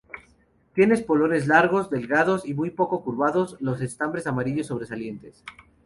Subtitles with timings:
[0.73, 5.43] Tiene espolones largos, delgados y muy poco curvados, los estambres amarillos sobresalientes.